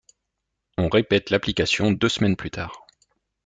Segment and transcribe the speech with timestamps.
[0.79, 2.87] On répète l'application deux semaines plus tard.